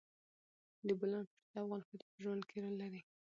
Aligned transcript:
د 0.87 0.89
بولان 0.99 1.23
پټي 1.31 1.45
د 1.49 1.53
افغان 1.61 1.81
ښځو 1.87 2.05
په 2.11 2.17
ژوند 2.23 2.41
کې 2.49 2.57
رول 2.63 2.75
لري. 2.81 3.01